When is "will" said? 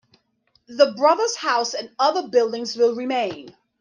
2.75-2.95